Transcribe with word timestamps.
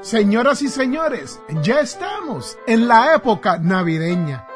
Señoras 0.00 0.62
y 0.62 0.68
señores, 0.68 1.40
ya 1.60 1.80
estamos 1.80 2.56
en 2.68 2.86
la 2.86 3.16
época 3.16 3.58
navideña. 3.58 4.46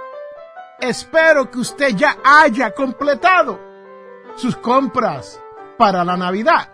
Espero 0.79 1.51
que 1.51 1.59
usted 1.59 1.97
ya 1.97 2.17
haya 2.25 2.71
completado 2.71 3.59
sus 4.37 4.57
compras 4.57 5.41
para 5.77 6.05
la 6.05 6.17
Navidad 6.17 6.69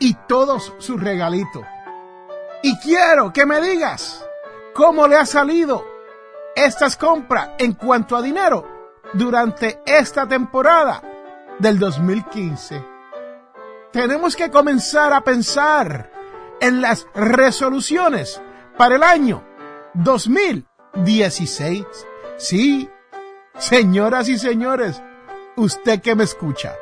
y 0.00 0.14
todos 0.26 0.74
sus 0.78 1.00
regalitos. 1.00 1.62
Y 2.64 2.76
quiero 2.80 3.32
que 3.32 3.46
me 3.46 3.60
digas 3.60 4.26
cómo 4.74 5.06
le 5.06 5.14
ha 5.14 5.24
salido 5.24 5.86
estas 6.56 6.96
compras 6.96 7.50
en 7.58 7.74
cuanto 7.74 8.16
a 8.16 8.22
dinero 8.22 8.66
durante 9.12 9.80
esta 9.86 10.26
temporada 10.26 11.00
del 11.60 11.78
2015. 11.78 12.84
Tenemos 13.92 14.34
que 14.34 14.50
comenzar 14.50 15.12
a 15.12 15.20
pensar 15.20 16.17
en 16.60 16.80
las 16.80 17.06
resoluciones 17.14 18.40
para 18.76 18.96
el 18.96 19.02
año 19.02 19.44
2016. 19.94 21.84
Sí, 22.36 22.88
señoras 23.58 24.28
y 24.28 24.38
señores, 24.38 25.02
usted 25.56 26.00
que 26.00 26.14
me 26.14 26.24
escucha, 26.24 26.74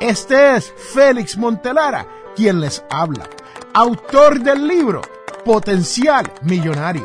este 0.00 0.56
es 0.56 0.72
Félix 0.72 1.36
Montelara 1.36 2.06
quien 2.34 2.60
les 2.60 2.84
habla, 2.90 3.28
autor 3.74 4.40
del 4.40 4.66
libro 4.66 5.02
Potencial 5.44 6.30
Millonario. 6.42 7.04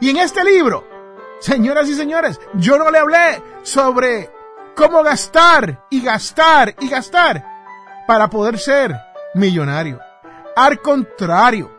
Y 0.00 0.10
en 0.10 0.18
este 0.18 0.44
libro, 0.44 0.86
señoras 1.40 1.88
y 1.88 1.94
señores, 1.94 2.40
yo 2.54 2.78
no 2.78 2.90
le 2.90 2.98
hablé 2.98 3.42
sobre 3.62 4.30
cómo 4.76 5.02
gastar 5.02 5.86
y 5.90 6.00
gastar 6.02 6.74
y 6.80 6.88
gastar 6.88 7.44
para 8.06 8.28
poder 8.28 8.58
ser 8.58 8.94
millonario. 9.34 10.00
Al 10.58 10.82
contrario, 10.82 11.70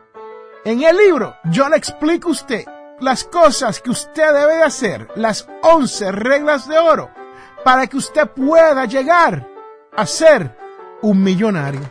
en 0.64 0.84
el 0.84 0.96
libro 0.96 1.36
yo 1.52 1.68
le 1.68 1.76
explico 1.76 2.30
a 2.30 2.32
usted 2.32 2.64
las 3.02 3.26
cosas 3.26 3.82
que 3.82 3.90
usted 3.90 4.34
debe 4.34 4.56
de 4.56 4.64
hacer, 4.64 5.10
las 5.16 5.50
11 5.64 6.14
reglas 6.14 6.66
de 6.66 6.80
oro, 6.80 7.10
para 7.66 7.88
que 7.88 7.98
usted 7.98 8.30
pueda 8.30 8.86
llegar 8.86 9.46
a 9.98 10.06
ser 10.06 10.58
un 11.02 11.22
millonario. 11.22 11.82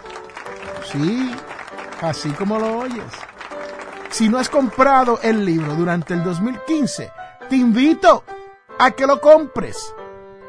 Sí, 0.90 1.30
así 2.00 2.30
como 2.30 2.58
lo 2.58 2.78
oyes. 2.78 3.12
Si 4.08 4.30
no 4.30 4.38
has 4.38 4.48
comprado 4.48 5.20
el 5.22 5.44
libro 5.44 5.74
durante 5.74 6.14
el 6.14 6.24
2015, 6.24 7.12
te 7.50 7.56
invito 7.56 8.24
a 8.78 8.92
que 8.92 9.06
lo 9.06 9.20
compres 9.20 9.94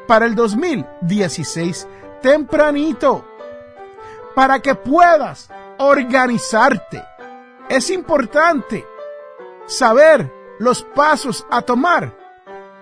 para 0.08 0.24
el 0.24 0.34
2016 0.34 1.86
tempranito 2.22 3.26
para 4.34 4.60
que 4.60 4.74
puedas 4.74 5.50
organizarte. 5.80 7.02
Es 7.68 7.90
importante 7.90 8.86
saber 9.66 10.30
los 10.58 10.82
pasos 10.82 11.46
a 11.50 11.62
tomar 11.62 12.14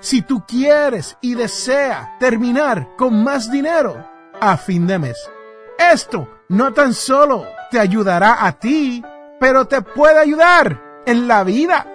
si 0.00 0.22
tú 0.22 0.44
quieres 0.46 1.16
y 1.20 1.34
deseas 1.34 2.18
terminar 2.18 2.96
con 2.96 3.22
más 3.22 3.50
dinero 3.50 4.04
a 4.40 4.56
fin 4.56 4.86
de 4.86 4.98
mes. 4.98 5.30
Esto 5.78 6.28
no 6.48 6.72
tan 6.72 6.92
solo 6.92 7.46
te 7.70 7.78
ayudará 7.78 8.44
a 8.44 8.52
ti, 8.52 9.04
pero 9.38 9.66
te 9.66 9.80
puede 9.80 10.18
ayudar 10.18 11.02
en 11.06 11.28
la 11.28 11.44
vida. 11.44 11.86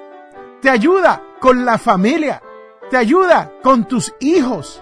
Te 0.62 0.70
ayuda 0.70 1.22
con 1.42 1.66
la 1.66 1.78
familia. 1.78 2.42
Te 2.90 2.96
ayuda 2.96 3.52
con 3.62 3.86
tus 3.88 4.14
hijos. 4.20 4.82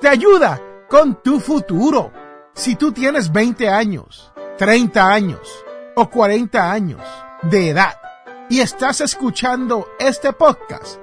Te 0.00 0.08
ayuda 0.08 0.60
con 0.88 1.22
tu 1.22 1.40
futuro. 1.40 2.12
Si 2.52 2.74
tú 2.76 2.92
tienes 2.92 3.32
20 3.32 3.68
años, 3.68 4.32
30 4.58 5.12
años 5.12 5.64
o 5.94 6.08
40 6.08 6.72
años 6.72 7.02
de 7.42 7.70
edad 7.70 8.00
y 8.48 8.60
estás 8.60 9.02
escuchando 9.02 9.88
este 9.98 10.32
podcast, 10.32 10.98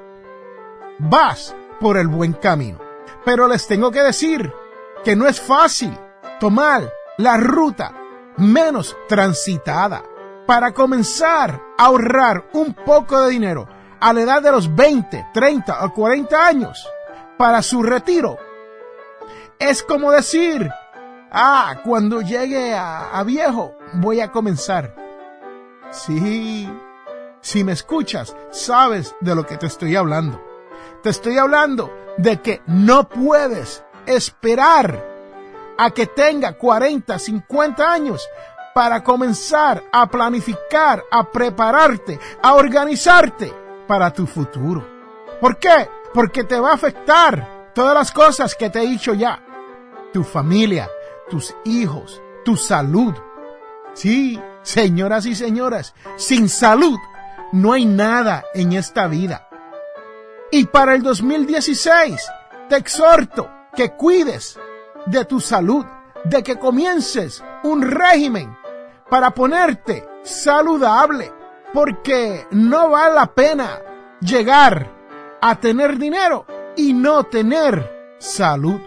vas 0.97 1.55
por 1.79 1.97
el 1.97 2.07
buen 2.07 2.33
camino. 2.33 2.79
Pero 3.23 3.47
les 3.47 3.67
tengo 3.67 3.91
que 3.91 4.01
decir 4.01 4.51
que 5.03 5.15
no 5.15 5.27
es 5.27 5.39
fácil 5.39 5.95
tomar 6.39 6.91
la 7.17 7.37
ruta 7.37 7.93
menos 8.37 8.97
transitada 9.07 10.03
para 10.47 10.73
comenzar 10.73 11.61
a 11.77 11.85
ahorrar 11.85 12.49
un 12.53 12.73
poco 12.73 13.21
de 13.21 13.29
dinero 13.29 13.67
a 13.99 14.13
la 14.13 14.21
edad 14.21 14.41
de 14.41 14.51
los 14.51 14.73
20, 14.73 15.27
30 15.31 15.85
o 15.85 15.93
40 15.93 16.47
años 16.47 16.89
para 17.37 17.61
su 17.61 17.83
retiro. 17.83 18.37
Es 19.59 19.83
como 19.83 20.11
decir, 20.11 20.69
ah, 21.33 21.81
cuando 21.83 22.21
llegue 22.21 22.73
a, 22.75 23.21
viejo 23.25 23.75
voy 23.93 24.21
a 24.21 24.31
comenzar. 24.31 24.95
Sí, 25.91 26.69
si 27.41 27.63
me 27.63 27.73
escuchas, 27.73 28.35
sabes 28.51 29.15
de 29.19 29.35
lo 29.35 29.45
que 29.45 29.57
te 29.57 29.65
estoy 29.65 29.95
hablando. 29.95 30.41
Te 31.01 31.09
estoy 31.09 31.37
hablando 31.37 31.91
de 32.17 32.41
que 32.41 32.61
no 32.67 33.09
puedes 33.09 33.83
esperar 34.05 35.03
a 35.77 35.91
que 35.91 36.07
tenga 36.07 36.53
40, 36.53 37.17
50 37.19 37.91
años 37.91 38.27
para 38.73 39.03
comenzar 39.03 39.83
a 39.91 40.07
planificar, 40.07 41.03
a 41.11 41.31
prepararte, 41.31 42.19
a 42.41 42.53
organizarte 42.53 43.53
para 43.87 44.11
tu 44.11 44.25
futuro. 44.25 44.87
¿Por 45.39 45.57
qué? 45.57 45.89
Porque 46.13 46.43
te 46.43 46.59
va 46.59 46.71
a 46.71 46.75
afectar 46.75 47.71
todas 47.73 47.93
las 47.93 48.11
cosas 48.11 48.55
que 48.55 48.69
te 48.69 48.79
he 48.79 48.87
dicho 48.87 49.13
ya. 49.13 49.43
Tu 50.11 50.23
familia, 50.23 50.89
tus 51.29 51.55
hijos, 51.65 52.21
tu 52.45 52.55
salud. 52.57 53.13
Sí, 53.93 54.39
señoras 54.61 55.25
y 55.25 55.35
señores, 55.35 55.93
sin 56.17 56.49
salud 56.49 56.97
no 57.51 57.73
hay 57.73 57.85
nada 57.85 58.43
en 58.53 58.73
esta 58.73 59.07
vida. 59.07 59.47
Y 60.51 60.65
para 60.65 60.95
el 60.95 61.01
2016 61.03 62.21
te 62.69 62.77
exhorto 62.77 63.49
que 63.75 63.91
cuides 63.91 64.59
de 65.05 65.25
tu 65.25 65.39
salud, 65.39 65.85
de 66.23 66.43
que 66.43 66.57
comiences 66.57 67.43
un 67.63 67.81
régimen 67.81 68.55
para 69.09 69.31
ponerte 69.31 70.07
saludable, 70.23 71.31
porque 71.73 72.47
no 72.51 72.89
vale 72.89 73.15
la 73.15 73.27
pena 73.27 73.81
llegar 74.19 74.91
a 75.41 75.55
tener 75.59 75.97
dinero 75.97 76.45
y 76.75 76.93
no 76.93 77.25
tener 77.25 78.15
salud. 78.17 78.79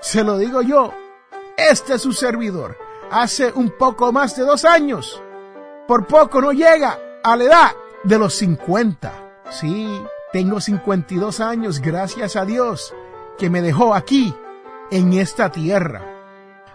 Se 0.00 0.24
lo 0.24 0.38
digo 0.38 0.62
yo, 0.62 0.94
este 1.68 1.94
es 1.94 2.02
su 2.02 2.12
servidor. 2.12 2.76
Hace 3.10 3.52
un 3.52 3.70
poco 3.70 4.12
más 4.12 4.36
de 4.36 4.44
dos 4.44 4.64
años, 4.64 5.20
por 5.86 6.06
poco 6.06 6.40
no 6.40 6.52
llega 6.52 6.98
a 7.22 7.36
la 7.36 7.44
edad 7.44 7.70
de 8.04 8.18
los 8.18 8.34
50. 8.34 9.12
Sí, 9.50 10.00
tengo 10.32 10.60
52 10.60 11.40
años, 11.40 11.80
gracias 11.80 12.36
a 12.36 12.44
Dios, 12.44 12.94
que 13.36 13.50
me 13.50 13.62
dejó 13.62 13.94
aquí 13.94 14.34
en 14.90 15.12
esta 15.14 15.50
tierra. 15.50 16.06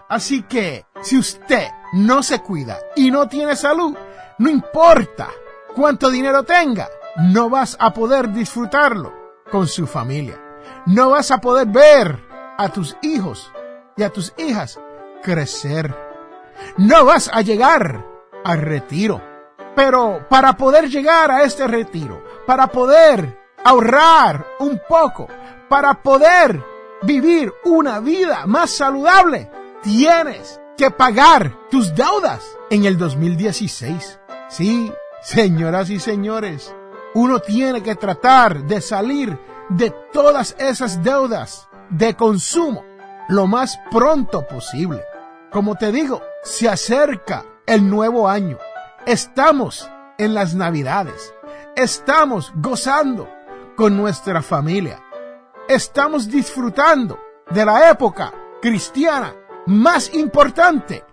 Así 0.08 0.42
que 0.42 0.84
si 1.02 1.18
usted 1.18 1.66
no 1.94 2.22
se 2.22 2.40
cuida 2.42 2.78
y 2.94 3.10
no 3.10 3.28
tiene 3.28 3.56
salud, 3.56 3.96
no 4.38 4.50
importa 4.50 5.30
cuánto 5.74 6.10
dinero 6.10 6.42
tenga, 6.42 6.88
no 7.16 7.48
vas 7.48 7.76
a 7.80 7.92
poder 7.92 8.32
disfrutarlo 8.32 9.12
con 9.50 9.66
su 9.66 9.86
familia. 9.86 10.40
No 10.86 11.10
vas 11.10 11.30
a 11.30 11.38
poder 11.38 11.66
ver 11.66 12.20
a 12.58 12.68
tus 12.68 12.96
hijos 13.02 13.50
y 13.96 14.02
a 14.02 14.10
tus 14.10 14.32
hijas 14.36 14.78
crecer. 15.22 15.94
No 16.76 17.04
vas 17.04 17.30
a 17.32 17.40
llegar 17.40 18.04
al 18.44 18.60
retiro. 18.60 19.22
Pero 19.74 20.26
para 20.28 20.56
poder 20.56 20.88
llegar 20.88 21.30
a 21.30 21.42
este 21.42 21.66
retiro, 21.66 22.22
para 22.46 22.66
poder 22.68 23.38
ahorrar 23.64 24.46
un 24.60 24.80
poco, 24.88 25.28
para 25.68 26.02
poder 26.02 26.62
vivir 27.02 27.52
una 27.64 28.00
vida 28.00 28.46
más 28.46 28.70
saludable, 28.70 29.50
tienes 29.82 30.60
que 30.78 30.90
pagar 30.90 31.68
tus 31.70 31.94
deudas 31.94 32.42
en 32.70 32.84
el 32.84 32.96
2016. 32.96 34.20
Sí, 34.48 34.90
señoras 35.22 35.90
y 35.90 36.00
señores, 36.00 36.74
uno 37.14 37.40
tiene 37.40 37.82
que 37.82 37.96
tratar 37.96 38.62
de 38.64 38.80
salir 38.80 39.38
de 39.68 39.90
todas 40.12 40.56
esas 40.58 41.02
deudas 41.02 41.68
de 41.90 42.14
consumo 42.14 42.95
lo 43.28 43.46
más 43.46 43.80
pronto 43.90 44.46
posible. 44.46 45.04
Como 45.50 45.74
te 45.76 45.92
digo, 45.92 46.22
se 46.42 46.68
acerca 46.68 47.44
el 47.66 47.88
nuevo 47.88 48.28
año. 48.28 48.58
Estamos 49.06 49.90
en 50.18 50.34
las 50.34 50.54
navidades. 50.54 51.34
Estamos 51.76 52.52
gozando 52.56 53.28
con 53.76 53.96
nuestra 53.96 54.42
familia. 54.42 55.02
Estamos 55.68 56.30
disfrutando 56.30 57.18
de 57.50 57.64
la 57.64 57.90
época 57.90 58.32
cristiana 58.60 59.34
más 59.66 60.14
importante 60.14 61.04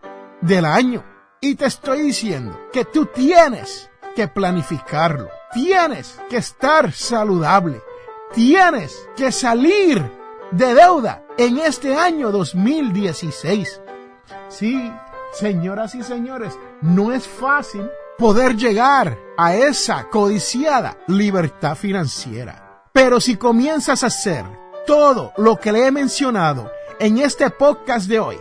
del 0.41 0.65
año. 0.65 1.03
Y 1.41 1.55
te 1.55 1.65
estoy 1.65 2.01
diciendo 2.01 2.67
que 2.71 2.85
tú 2.85 3.07
tienes 3.07 3.89
que 4.15 4.27
planificarlo. 4.27 5.29
Tienes 5.51 6.19
que 6.29 6.37
estar 6.37 6.91
saludable. 6.91 7.81
Tienes 8.33 9.07
que 9.15 9.31
salir 9.31 10.22
de 10.55 10.75
deuda 10.75 11.23
en 11.37 11.57
este 11.57 11.95
año 11.95 12.31
2016. 12.31 13.81
Sí, 14.49 14.91
señoras 15.33 15.95
y 15.95 16.03
señores, 16.03 16.57
no 16.81 17.11
es 17.11 17.27
fácil 17.27 17.89
poder 18.17 18.55
llegar 18.55 19.17
a 19.35 19.55
esa 19.55 20.09
codiciada 20.09 20.97
libertad 21.07 21.75
financiera. 21.75 22.83
Pero 22.93 23.19
si 23.19 23.35
comienzas 23.35 24.03
a 24.03 24.07
hacer 24.07 24.45
todo 24.85 25.33
lo 25.37 25.57
que 25.57 25.71
le 25.71 25.87
he 25.87 25.91
mencionado 25.91 26.71
en 26.99 27.17
este 27.17 27.49
podcast 27.49 28.07
de 28.07 28.19
hoy, 28.19 28.37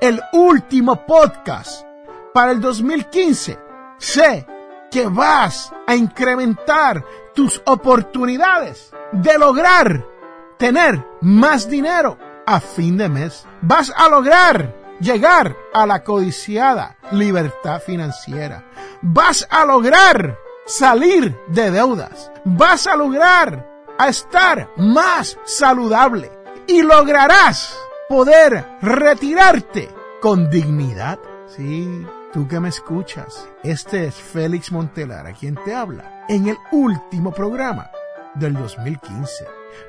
el 0.00 0.20
último 0.32 1.06
podcast 1.06 1.86
para 2.32 2.50
el 2.50 2.60
2015, 2.60 3.58
sé 3.98 4.46
que 4.90 5.06
vas 5.06 5.72
a 5.86 5.94
incrementar 5.94 7.04
tus 7.32 7.62
oportunidades 7.64 8.92
de 9.12 9.38
lograr 9.38 10.13
tener 10.58 11.04
más 11.20 11.68
dinero 11.68 12.18
a 12.46 12.60
fin 12.60 12.96
de 12.96 13.08
mes. 13.08 13.46
Vas 13.62 13.92
a 13.96 14.08
lograr 14.08 14.74
llegar 15.00 15.56
a 15.72 15.86
la 15.86 16.02
codiciada 16.02 16.96
libertad 17.12 17.80
financiera. 17.80 18.64
Vas 19.02 19.46
a 19.50 19.64
lograr 19.64 20.38
salir 20.66 21.36
de 21.48 21.70
deudas. 21.70 22.30
Vas 22.44 22.86
a 22.86 22.96
lograr 22.96 23.68
a 23.98 24.08
estar 24.08 24.70
más 24.76 25.38
saludable 25.44 26.30
y 26.66 26.82
lograrás 26.82 27.76
poder 28.08 28.64
retirarte 28.80 29.88
con 30.20 30.50
dignidad. 30.50 31.18
Sí, 31.46 32.06
tú 32.32 32.48
que 32.48 32.58
me 32.58 32.68
escuchas, 32.68 33.46
este 33.62 34.06
es 34.06 34.14
Félix 34.14 34.72
Montelar, 34.72 35.26
a 35.26 35.32
quien 35.32 35.56
te 35.64 35.74
habla 35.74 36.24
en 36.28 36.48
el 36.48 36.56
último 36.72 37.30
programa 37.32 37.90
del 38.34 38.54
2015, 38.54 39.46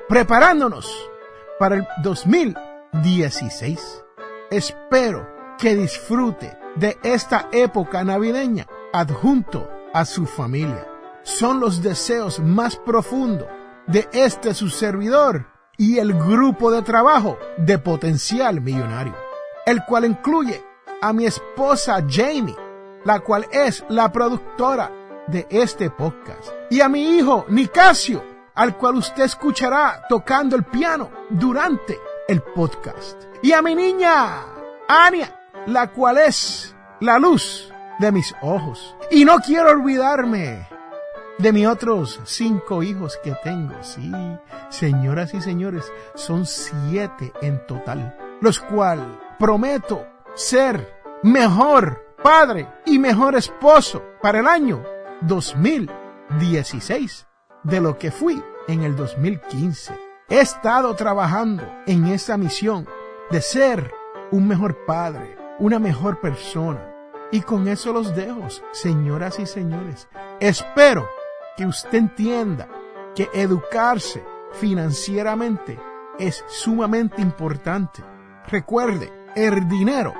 preparándonos 0.08 0.88
para 1.60 1.76
el 1.76 1.88
2016. 2.04 4.04
Espero 4.52 5.28
que 5.58 5.76
disfrute 5.76 6.58
de 6.76 6.98
esta 7.04 7.50
época 7.52 8.04
navideña 8.04 8.68
adjunto 8.94 9.70
a 9.94 10.06
su 10.06 10.26
familia. 10.26 10.88
Son 11.24 11.60
los 11.60 11.82
deseos 11.82 12.40
más 12.40 12.78
profundos 12.78 13.48
de 13.88 14.08
este 14.14 14.54
su 14.54 14.70
servidor 14.70 15.48
y 15.78 16.00
el 16.00 16.14
grupo 16.14 16.72
de 16.72 16.82
trabajo 16.82 17.38
de 17.58 17.78
potencial 17.78 18.62
millonario, 18.62 19.16
el 19.66 19.84
cual 19.86 20.06
incluye 20.06 20.64
a 21.02 21.14
mi 21.14 21.26
esposa 21.26 22.04
Jamie, 22.10 22.56
la 23.04 23.20
cual 23.20 23.46
es 23.52 23.84
la 23.90 24.12
productora 24.12 24.92
de 25.28 25.48
este 25.50 25.90
podcast, 25.90 26.50
y 26.70 26.82
a 26.82 26.90
mi 26.90 27.18
hijo 27.18 27.46
Nicasio, 27.50 28.24
al 28.56 28.78
cual 28.78 28.96
usted 28.96 29.24
escuchará 29.24 30.06
tocando 30.08 30.56
el 30.56 30.64
piano 30.64 31.12
durante 31.30 32.00
el 32.28 32.42
podcast. 32.42 33.22
Y 33.44 33.52
a 33.52 33.62
mi 33.62 33.76
niña, 33.76 34.46
Ania, 34.88 35.40
la 35.68 35.92
cual 35.92 36.18
es 36.18 36.76
la 37.02 37.20
luz 37.20 37.72
de 38.00 38.12
mis 38.12 38.34
ojos. 38.42 38.96
Y 39.12 39.26
no 39.26 39.38
quiero 39.40 39.70
olvidarme 39.72 40.68
de 41.38 41.52
mis 41.52 41.68
otros 41.68 42.22
cinco 42.24 42.82
hijos 42.82 43.20
que 43.24 43.36
tengo. 43.44 43.76
Sí, 43.84 44.12
señoras 44.70 45.34
y 45.34 45.42
señores, 45.42 45.92
son 46.16 46.46
siete 46.46 47.34
en 47.42 47.66
total, 47.68 48.18
los 48.42 48.60
cuales 48.60 49.06
prometo 49.38 50.08
ser 50.34 50.96
mejor 51.24 52.16
padre 52.24 52.70
y 52.86 53.00
mejor 53.00 53.36
esposo 53.36 54.02
para 54.22 54.40
el 54.40 54.48
año 54.48 54.82
2016 55.22 57.28
de 57.66 57.82
lo 57.82 57.98
que 57.98 58.12
fui 58.12 58.42
en 58.68 58.84
el 58.84 58.96
2015. 58.96 59.94
He 60.30 60.40
estado 60.40 60.96
trabajando 60.96 61.64
en 61.86 62.06
esa 62.06 62.38
misión 62.38 62.88
de 63.32 63.42
ser 63.42 63.92
un 64.32 64.48
mejor 64.48 64.86
padre, 64.86 65.38
una 65.60 65.80
mejor 65.80 66.22
persona. 66.22 66.92
Y 67.32 67.42
con 67.42 67.68
eso 67.68 67.92
los 67.92 68.16
dejo, 68.16 68.48
señoras 68.72 69.40
y 69.40 69.46
señores. 69.46 70.08
Espero 70.40 71.08
que 71.58 71.66
usted 71.66 71.96
entienda 71.96 72.68
que 73.16 73.30
educarse 73.34 74.24
financieramente 74.54 75.80
es 76.20 76.44
sumamente 76.48 77.22
importante. 77.22 78.04
Recuerde, 78.48 79.12
el 79.36 79.68
dinero 79.68 80.14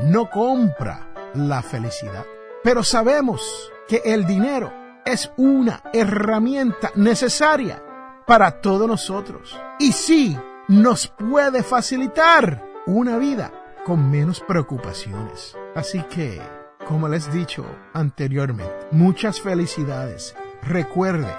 no 0.00 0.28
compra 0.28 1.08
la 1.34 1.62
felicidad. 1.62 2.26
Pero 2.62 2.82
sabemos 2.82 3.72
que 3.88 4.02
el 4.04 4.26
dinero 4.26 4.79
es 5.10 5.32
una 5.36 5.82
herramienta 5.92 6.90
necesaria 6.94 7.82
para 8.26 8.60
todos 8.60 8.86
nosotros. 8.86 9.58
Y 9.78 9.92
sí, 9.92 10.38
nos 10.68 11.08
puede 11.08 11.62
facilitar 11.62 12.64
una 12.86 13.18
vida 13.18 13.52
con 13.84 14.10
menos 14.10 14.40
preocupaciones. 14.40 15.56
Así 15.74 16.02
que, 16.04 16.40
como 16.86 17.08
les 17.08 17.28
he 17.28 17.32
dicho 17.32 17.64
anteriormente, 17.92 18.86
muchas 18.92 19.40
felicidades. 19.40 20.36
Recuerde 20.62 21.34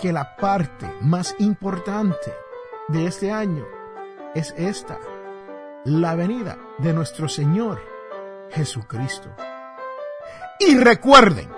que 0.00 0.12
la 0.12 0.36
parte 0.36 0.92
más 1.00 1.34
importante 1.38 2.34
de 2.88 3.06
este 3.06 3.30
año 3.30 3.64
es 4.34 4.54
esta, 4.56 4.98
la 5.84 6.14
venida 6.14 6.58
de 6.78 6.92
nuestro 6.92 7.28
Señor 7.28 7.80
Jesucristo. 8.50 9.30
Y 10.60 10.76
recuerden, 10.76 11.57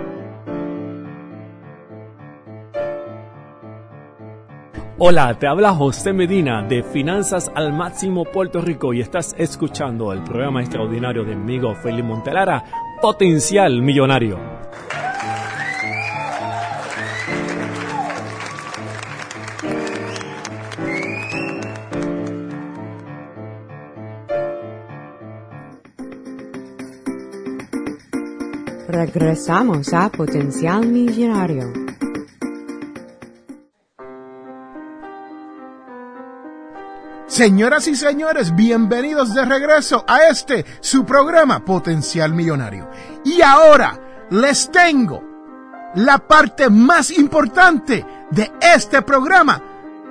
Hola, 5.03 5.33
te 5.39 5.47
habla 5.47 5.73
José 5.73 6.13
Medina 6.13 6.61
de 6.61 6.83
Finanzas 6.83 7.51
al 7.55 7.73
Máximo 7.73 8.23
Puerto 8.23 8.61
Rico 8.61 8.93
y 8.93 9.01
estás 9.01 9.33
escuchando 9.35 10.13
el 10.13 10.23
programa 10.23 10.61
extraordinario 10.61 11.23
de 11.23 11.35
mi 11.35 11.55
amigo 11.55 11.73
Felipe 11.73 12.03
Montelara, 12.03 12.63
Potencial 13.01 13.81
Millonario. 13.81 14.37
Regresamos 28.87 29.91
a 29.95 30.11
Potencial 30.11 30.85
Millonario. 30.85 31.80
Señoras 37.41 37.87
y 37.87 37.95
señores, 37.95 38.55
bienvenidos 38.55 39.33
de 39.33 39.43
regreso 39.43 40.05
a 40.07 40.25
este, 40.25 40.63
su 40.79 41.05
programa 41.05 41.65
Potencial 41.65 42.35
Millonario. 42.35 42.87
Y 43.25 43.41
ahora 43.41 44.27
les 44.29 44.69
tengo 44.69 45.23
la 45.95 46.19
parte 46.19 46.69
más 46.69 47.09
importante 47.09 48.05
de 48.29 48.51
este 48.61 49.01
programa, 49.01 49.59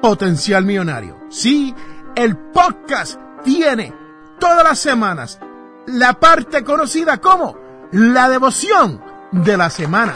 Potencial 0.03 0.65
Millonario. 0.65 1.21
Sí, 1.31 1.73
el 2.17 2.37
podcast 2.37 3.21
tiene 3.45 3.95
todas 4.41 4.65
las 4.65 4.81
semanas 4.81 5.39
la 5.87 6.15
parte 6.15 6.65
conocida 6.65 7.19
como 7.19 7.57
la 7.93 8.29
devoción 8.29 9.01
de 9.31 9.57
la 9.57 9.71
semana. 9.71 10.15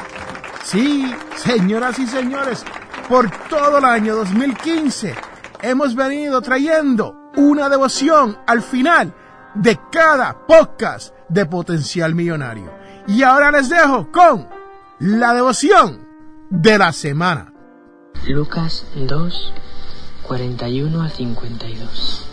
Sí, 0.64 1.14
señoras 1.36 1.96
y 2.00 2.08
señores, 2.08 2.64
por 3.08 3.30
todo 3.48 3.78
el 3.78 3.84
año 3.84 4.16
2015 4.16 5.14
hemos 5.68 5.94
venido 5.94 6.40
trayendo 6.42 7.16
una 7.36 7.68
devoción 7.68 8.38
al 8.46 8.62
final 8.62 9.14
de 9.54 9.78
cada 9.90 10.46
podcast 10.46 11.14
de 11.28 11.46
Potencial 11.46 12.14
Millonario. 12.14 12.72
Y 13.06 13.22
ahora 13.22 13.50
les 13.50 13.68
dejo 13.68 14.10
con 14.12 14.48
la 14.98 15.34
devoción 15.34 16.06
de 16.50 16.78
la 16.78 16.92
semana. 16.92 17.52
Lucas 18.26 18.86
2, 18.94 19.54
41 20.22 21.02
a 21.02 21.08
52. 21.08 22.26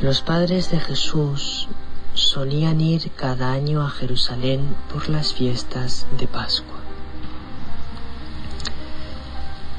Los 0.00 0.22
padres 0.22 0.70
de 0.70 0.80
Jesús 0.80 1.68
solían 2.14 2.80
ir 2.80 3.10
cada 3.16 3.52
año 3.52 3.82
a 3.82 3.90
Jerusalén 3.90 4.76
por 4.92 5.08
las 5.08 5.34
fiestas 5.34 6.06
de 6.18 6.26
Pascua. 6.26 6.78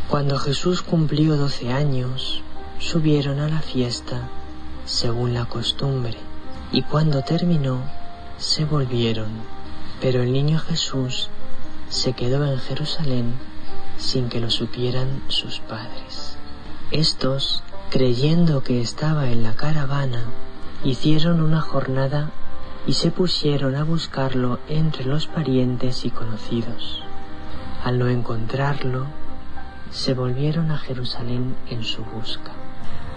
Cuando 0.09 0.39
Jesús 0.39 0.81
cumplió 0.81 1.37
doce 1.37 1.71
años, 1.71 2.43
subieron 2.79 3.39
a 3.39 3.49
la 3.49 3.61
fiesta 3.61 4.29
según 4.85 5.33
la 5.33 5.45
costumbre, 5.45 6.17
y 6.71 6.81
cuando 6.81 7.21
terminó, 7.21 7.83
se 8.37 8.65
volvieron. 8.65 9.27
Pero 10.01 10.23
el 10.23 10.31
niño 10.31 10.59
Jesús 10.59 11.29
se 11.89 12.13
quedó 12.13 12.45
en 12.45 12.57
Jerusalén 12.57 13.33
sin 13.97 14.29
que 14.29 14.39
lo 14.39 14.49
supieran 14.49 15.21
sus 15.27 15.59
padres. 15.59 16.37
Estos, 16.91 17.63
creyendo 17.89 18.63
que 18.63 18.81
estaba 18.81 19.29
en 19.29 19.43
la 19.43 19.53
caravana, 19.53 20.23
hicieron 20.83 21.41
una 21.41 21.61
jornada 21.61 22.31
y 22.87 22.93
se 22.93 23.11
pusieron 23.11 23.75
a 23.75 23.83
buscarlo 23.83 24.59
entre 24.69 25.03
los 25.03 25.27
parientes 25.27 26.05
y 26.05 26.11
conocidos. 26.11 27.03
Al 27.83 27.99
no 27.99 28.07
encontrarlo, 28.07 29.05
se 29.91 30.13
volvieron 30.13 30.71
a 30.71 30.77
Jerusalén 30.77 31.55
en 31.69 31.83
su 31.83 32.03
busca. 32.03 32.53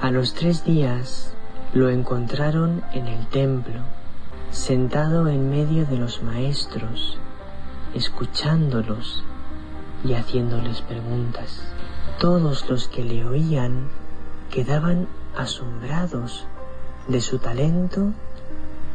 A 0.02 0.10
los 0.10 0.34
tres 0.34 0.64
días 0.64 1.32
lo 1.74 1.88
encontraron 1.88 2.82
en 2.92 3.06
el 3.06 3.24
templo, 3.28 3.82
sentado 4.50 5.28
en 5.28 5.48
medio 5.48 5.86
de 5.86 5.96
los 5.96 6.24
maestros, 6.24 7.18
escuchándolos 7.94 9.22
y 10.02 10.14
haciéndoles 10.14 10.82
preguntas. 10.82 11.62
Todos 12.18 12.68
los 12.68 12.88
que 12.88 13.04
le 13.04 13.24
oían 13.24 13.90
quedaban 14.50 15.06
asombrados 15.36 16.46
de 17.06 17.20
su 17.20 17.38
talento 17.38 18.12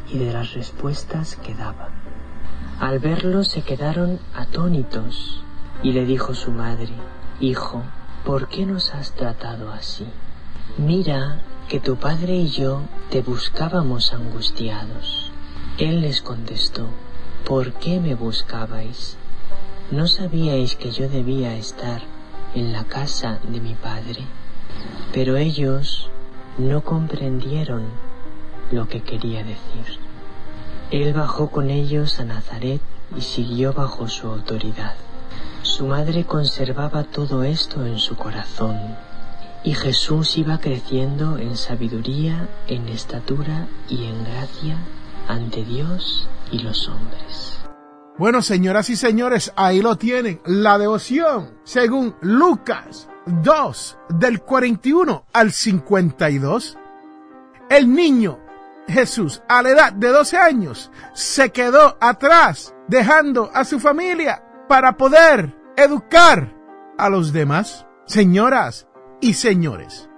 y 0.10 0.18
de 0.18 0.34
las 0.34 0.56
respuestas 0.56 1.38
que 1.38 1.56
daba. 1.56 1.88
Al 2.82 3.00
verlo 3.00 3.46
se 3.46 3.62
quedaron 3.62 4.20
atónitos 4.36 5.42
y 5.84 5.94
le 5.94 6.04
dijo 6.04 6.34
su 6.34 6.52
madre, 6.52 6.92
Hijo, 7.40 7.84
¿por 8.26 8.50
qué 8.50 8.66
nos 8.66 8.94
has 8.94 9.14
tratado 9.14 9.72
así? 9.72 10.06
Mira 10.78 11.42
que 11.68 11.80
tu 11.80 11.96
padre 11.96 12.36
y 12.36 12.50
yo 12.50 12.82
te 13.10 13.24
buscábamos 13.24 14.14
angustiados. 14.14 15.32
Él 15.80 16.02
les 16.02 16.22
contestó, 16.22 16.86
¿por 17.46 17.74
qué 17.74 18.00
me 18.00 18.14
buscabais? 18.14 19.18
¿No 19.90 20.06
sabíais 20.08 20.76
que 20.76 20.92
yo 20.92 21.10
debía 21.10 21.56
estar 21.56 22.04
en 22.54 22.74
la 22.74 22.84
casa 22.84 23.40
de 23.48 23.60
mi 23.60 23.74
padre? 23.74 24.22
Pero 25.14 25.36
ellos 25.38 26.12
no 26.60 26.82
comprendieron 26.82 27.86
lo 28.72 28.88
que 28.88 29.02
quería 29.02 29.40
decir. 29.40 29.98
Él 30.92 31.12
bajó 31.12 31.50
con 31.50 31.72
ellos 31.72 32.20
a 32.20 32.24
Nazaret 32.24 32.82
y 33.18 33.22
siguió 33.22 33.74
bajo 33.74 34.08
su 34.08 34.28
autoridad. 34.28 34.94
Su 35.64 35.88
madre 35.88 36.26
conservaba 36.26 37.04
todo 37.04 37.44
esto 37.44 37.84
en 37.84 37.98
su 37.98 38.16
corazón 38.16 38.96
y 39.64 39.74
Jesús 39.74 40.38
iba 40.38 40.60
creciendo 40.60 41.38
en 41.38 41.58
sabiduría, 41.58 42.48
en 42.68 42.88
estatura 42.88 43.68
y 43.90 44.06
en 44.06 44.24
gracia 44.24 44.78
ante 45.28 45.64
Dios 45.64 46.28
y 46.52 46.60
los 46.60 46.88
hombres. 46.88 47.60
Bueno, 48.18 48.42
señoras 48.42 48.90
y 48.90 48.96
señores, 48.96 49.54
ahí 49.56 49.82
lo 49.82 49.96
tienen, 49.96 50.42
la 50.46 50.78
devoción, 50.78 51.60
según 51.64 52.16
Lucas 52.22 53.10
2, 53.26 53.98
del 54.10 54.42
41 54.42 55.26
al 55.34 55.52
52. 55.52 56.78
El 57.70 57.94
niño 57.94 58.40
Jesús, 58.88 59.44
a 59.50 59.62
la 59.62 59.70
edad 59.70 59.94
de 59.94 60.08
12 60.08 60.38
años, 60.38 60.92
se 61.14 61.52
quedó 61.52 61.98
atrás, 62.00 62.74
dejando 62.88 63.52
a 63.54 63.66
su 63.66 63.80
familia 63.80 64.44
para 64.68 64.98
poder 64.98 65.56
educar 65.76 66.56
a 66.98 67.10
los 67.10 67.34
demás. 67.34 67.86
Señoras, 68.06 68.88
y 69.22 69.34
señores, 69.34 70.10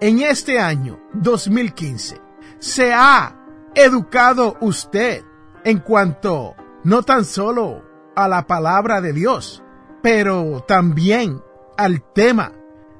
en 0.00 0.20
este 0.20 0.58
año 0.58 1.00
2015 1.14 2.20
se 2.58 2.92
ha 2.92 3.36
educado 3.74 4.56
usted 4.60 5.22
en 5.64 5.78
cuanto 5.78 6.54
no 6.84 7.02
tan 7.02 7.24
solo 7.24 7.84
a 8.16 8.28
la 8.28 8.46
palabra 8.46 9.00
de 9.00 9.12
Dios, 9.12 9.62
pero 10.02 10.64
también 10.66 11.42
al 11.76 12.02
tema 12.12 12.52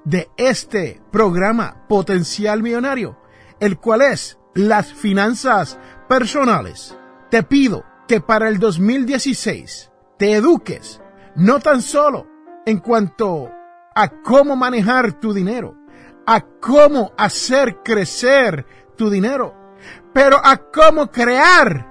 de 0.04 0.30
este 0.36 1.02
programa 1.10 1.86
Potencial 1.88 2.62
Millonario, 2.62 3.18
el 3.58 3.78
cual 3.78 4.02
es 4.02 4.38
las 4.54 4.92
finanzas 4.92 5.78
personales. 6.08 6.96
Te 7.30 7.42
pido 7.42 7.84
que 8.06 8.20
para 8.20 8.48
el 8.48 8.58
2016 8.58 9.90
te 10.18 10.32
eduques 10.34 11.00
no 11.34 11.60
tan 11.60 11.82
solo 11.82 12.26
en 12.66 12.78
cuanto 12.78 13.50
a 14.00 14.08
cómo 14.08 14.56
manejar 14.56 15.20
tu 15.20 15.34
dinero, 15.34 15.76
a 16.26 16.40
cómo 16.40 17.12
hacer 17.18 17.82
crecer 17.84 18.64
tu 18.96 19.10
dinero, 19.10 19.54
pero 20.14 20.38
a 20.42 20.56
cómo 20.56 21.10
crear 21.10 21.86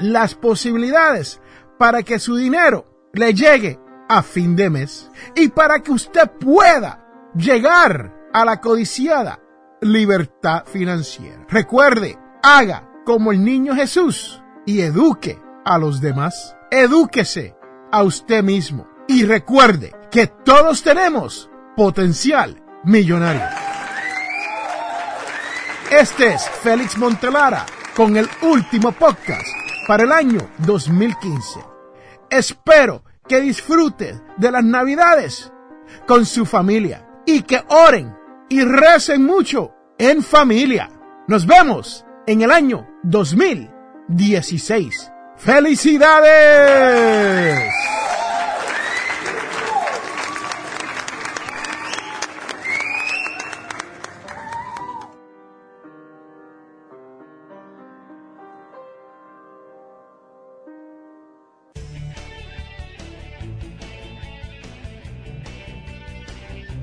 las 0.00 0.34
posibilidades 0.34 1.40
para 1.78 2.02
que 2.02 2.18
su 2.18 2.34
dinero 2.34 2.84
le 3.12 3.32
llegue 3.32 3.78
a 4.08 4.24
fin 4.24 4.56
de 4.56 4.70
mes 4.70 5.08
y 5.36 5.48
para 5.50 5.80
que 5.80 5.92
usted 5.92 6.28
pueda 6.32 7.06
llegar 7.36 8.12
a 8.32 8.44
la 8.44 8.60
codiciada 8.60 9.38
libertad 9.80 10.64
financiera. 10.66 11.46
Recuerde, 11.48 12.18
haga 12.42 12.90
como 13.04 13.30
el 13.30 13.44
niño 13.44 13.76
Jesús 13.76 14.42
y 14.66 14.80
eduque 14.80 15.40
a 15.64 15.78
los 15.78 16.00
demás. 16.00 16.56
Edúquese 16.72 17.54
a 17.92 18.02
usted 18.02 18.42
mismo 18.42 18.88
y 19.06 19.24
recuerde 19.24 19.92
que 20.10 20.26
todos 20.26 20.82
tenemos 20.82 21.50
potencial 21.76 22.56
millonario. 22.84 23.42
Este 25.90 26.34
es 26.34 26.48
Félix 26.48 26.96
Montelara 26.98 27.66
con 27.94 28.16
el 28.16 28.28
último 28.42 28.92
podcast 28.92 29.46
para 29.86 30.04
el 30.04 30.12
año 30.12 30.38
2015. 30.58 31.60
Espero 32.30 33.02
que 33.28 33.40
disfruten 33.40 34.22
de 34.36 34.50
las 34.50 34.64
navidades 34.64 35.52
con 36.06 36.26
su 36.26 36.44
familia 36.46 37.06
y 37.26 37.42
que 37.42 37.62
oren 37.68 38.16
y 38.48 38.62
recen 38.62 39.24
mucho 39.24 39.74
en 39.98 40.22
familia. 40.22 40.88
Nos 41.28 41.46
vemos 41.46 42.06
en 42.26 42.42
el 42.42 42.50
año 42.50 42.88
2016. 43.02 45.12
¡Felicidades! 45.36 47.72